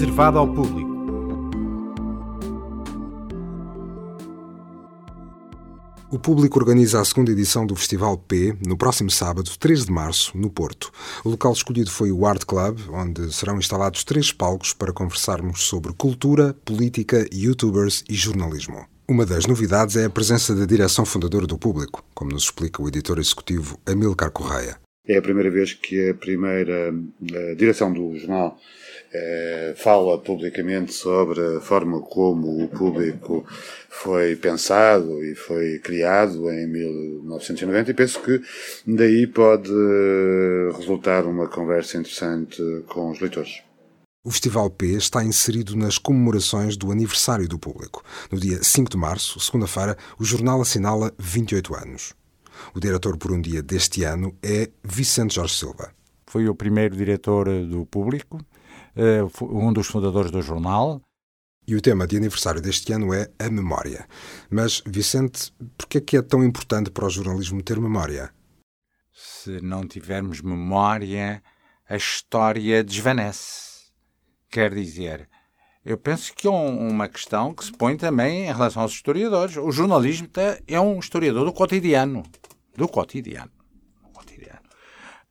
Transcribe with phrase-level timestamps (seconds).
[0.00, 0.88] reservada ao público.
[6.10, 10.36] O público organiza a segunda edição do Festival P no próximo sábado, 3 de março,
[10.36, 10.90] no Porto.
[11.22, 15.92] O local escolhido foi o Art Club, onde serão instalados três palcos para conversarmos sobre
[15.92, 18.86] cultura, política, youtubers e jornalismo.
[19.06, 22.88] Uma das novidades é a presença da direção fundadora do público, como nos explica o
[22.88, 24.78] editor executivo Amilcar Correia.
[25.06, 28.58] É a primeira vez que a primeira a direção do jornal
[29.12, 33.44] eh, fala publicamente sobre a forma como o público
[33.88, 38.40] foi pensado e foi criado em 1990 e penso que
[38.86, 39.72] daí pode
[40.76, 43.62] resultar uma conversa interessante com os leitores.
[44.22, 48.04] O Festival P está inserido nas comemorações do aniversário do público.
[48.30, 52.19] No dia 5 de março, segunda-feira, o jornal assinala 28 anos.
[52.74, 55.92] O diretor por um dia deste ano é Vicente Jorge Silva.
[56.26, 58.40] Foi o primeiro diretor do público,
[58.94, 61.00] eh, um dos fundadores do jornal.
[61.66, 64.06] E o tema de aniversário deste ano é a memória.
[64.48, 68.32] Mas, Vicente, por que é que é tão importante para o jornalismo ter memória?
[69.12, 71.42] Se não tivermos memória,
[71.88, 73.70] a história desvanece
[74.50, 75.28] Quer dizer,
[75.84, 79.56] eu penso que é uma questão que se põe também em relação aos historiadores.
[79.56, 80.28] O jornalismo
[80.66, 82.24] é um historiador do cotidiano.
[82.76, 83.50] Do cotidiano.
[84.02, 84.60] Do cotidiano.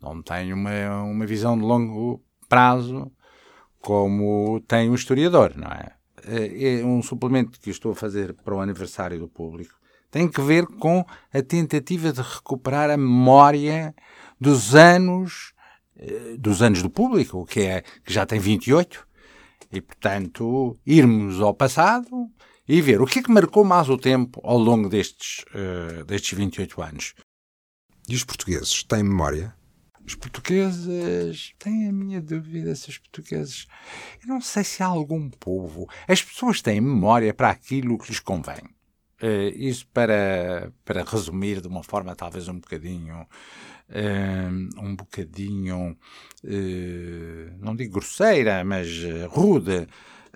[0.00, 3.10] Não tem uma, uma visão de longo prazo
[3.80, 5.92] como tem o historiador, não é?
[6.24, 9.74] É um suplemento que estou a fazer para o aniversário do público.
[10.10, 13.94] Tem que ver com a tentativa de recuperar a memória
[14.40, 15.54] dos anos
[15.98, 19.06] eh, dos anos do público, que, é, que já tem 28,
[19.72, 22.28] e, portanto, irmos ao passado
[22.68, 26.36] e ver o que é que marcou mais o tempo ao longo destes, uh, destes
[26.36, 27.14] 28 anos.
[28.08, 29.54] E os portugueses têm memória?
[30.06, 31.52] Os portugueses.
[31.58, 33.66] Tenho a minha dúvida se os portugueses.
[34.22, 35.88] Eu não sei se há algum povo.
[36.06, 38.62] As pessoas têm memória para aquilo que lhes convém.
[39.20, 43.26] Uh, isso para, para resumir de uma forma talvez um bocadinho
[44.78, 45.96] um bocadinho,
[46.44, 48.88] eh, não digo grosseira, mas
[49.28, 49.86] rude.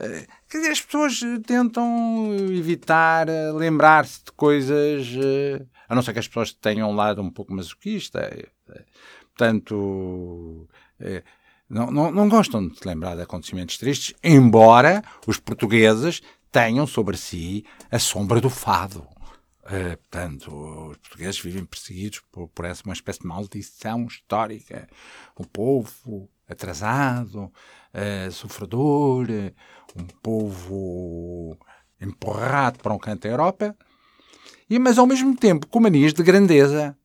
[0.00, 5.08] Eh, quer dizer, as pessoas tentam evitar lembrar-se de coisas,
[5.88, 8.30] a não ser que as pessoas tenham um lado um pouco masoquista.
[9.28, 10.68] Portanto,
[11.68, 17.16] não, não, não gostam de se lembrar de acontecimentos tristes, embora os portugueses tenham sobre
[17.16, 19.06] si a sombra do fado.
[20.10, 20.50] Portanto,
[20.90, 24.88] os portugueses vivem perseguidos por, por essa uma espécie de maldição histórica.
[25.38, 27.44] Um povo atrasado,
[27.94, 29.26] uh, sofredor,
[29.96, 31.56] um povo
[32.00, 33.76] empurrado para um canto da Europa,
[34.68, 36.96] e, mas ao mesmo tempo com manias de grandeza.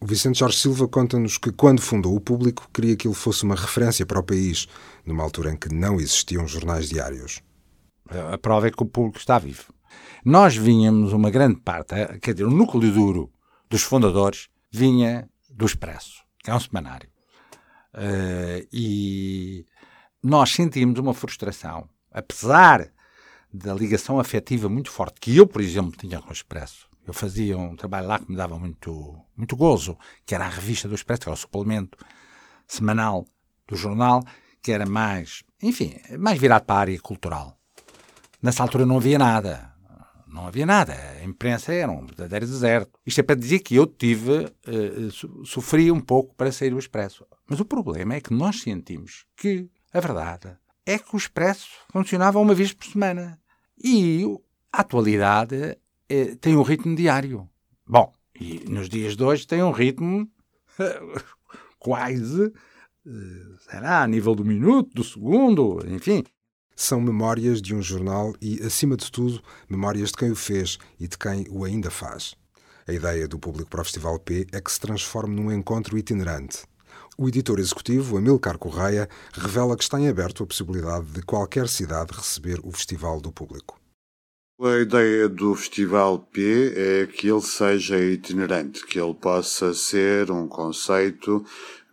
[0.00, 3.54] O Vicente Jorge Silva conta-nos que, quando fundou o público, queria que ele fosse uma
[3.54, 4.66] referência para o país,
[5.06, 7.40] numa altura em que não existiam jornais diários.
[8.32, 9.72] A prova é que o público está vivo.
[10.24, 13.30] Nós vinhamos uma grande parte, eh, quer dizer, o núcleo duro
[13.70, 17.08] dos fundadores vinha do Expresso, que é um semanário.
[17.94, 19.64] Uh, e
[20.22, 22.90] nós sentimos uma frustração, apesar
[23.52, 26.88] da ligação afetiva muito forte que eu, por exemplo, tinha com o Expresso.
[27.06, 29.96] Eu fazia um trabalho lá que me dava muito, muito gozo,
[30.26, 31.98] que era a revista do Expresso, que era o suplemento
[32.66, 33.26] semanal
[33.68, 34.24] do jornal,
[34.62, 37.56] que era mais, enfim, mais virado para a área cultural.
[38.42, 39.73] Nessa altura não havia nada
[40.34, 40.92] não havia nada.
[40.92, 42.98] A imprensa era um verdadeiro deserto.
[43.06, 47.24] Isto é para dizer que eu tive, uh, sofri um pouco para sair do Expresso.
[47.48, 52.40] Mas o problema é que nós sentimos que a verdade é que o Expresso funcionava
[52.40, 53.40] uma vez por semana.
[53.82, 54.24] E
[54.72, 57.48] a atualidade uh, tem um ritmo diário.
[57.86, 60.28] Bom, e nos dias de hoje tem um ritmo
[61.78, 62.52] quase,
[63.70, 66.24] será, a nível do minuto, do segundo, enfim
[66.76, 71.06] são memórias de um jornal e, acima de tudo, memórias de quem o fez e
[71.06, 72.34] de quem o ainda faz.
[72.86, 76.64] A ideia do público para o Festival P é que se transforme num encontro itinerante.
[77.16, 82.12] O editor executivo, Amilcar Correia, revela que está em aberto a possibilidade de qualquer cidade
[82.12, 83.80] receber o Festival do Público.
[84.60, 90.46] A ideia do Festival P é que ele seja itinerante, que ele possa ser um
[90.46, 91.44] conceito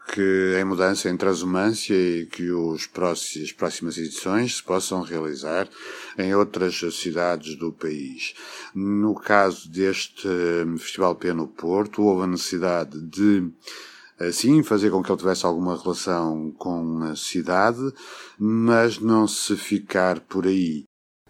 [0.08, 5.70] que em mudança, em transumância e que os próximos, as próximas edições se possam realizar
[6.18, 8.34] em outras cidades do país.
[8.76, 13.50] No caso deste hum, Festival P no Porto, houve a necessidade de
[14.20, 17.92] assim fazer com que ele tivesse alguma relação com a cidade,
[18.38, 20.84] mas não se ficar por aí.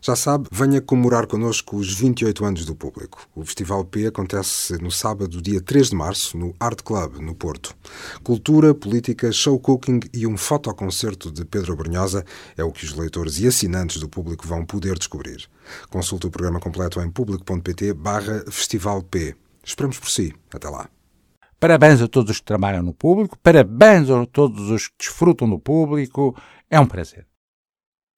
[0.04, 3.28] Já sabe, venha comemorar connosco os 28 anos do público.
[3.36, 7.76] O Festival P acontece no sábado, dia 3 de março, no Art Club, no Porto.
[8.24, 12.26] Cultura, política, show cooking e um fotoconcerto de Pedro Brunhosa
[12.58, 15.48] é o que os leitores e assinantes do público vão poder descobrir.
[15.92, 19.36] Consulte o programa completo em público.pt barra Festival P.
[19.64, 20.34] Esperamos por si.
[20.52, 20.90] Até lá.
[21.60, 25.60] Parabéns a todos os que trabalham no público, parabéns a todos os que desfrutam do
[25.60, 26.36] público.
[26.68, 27.28] É um prazer.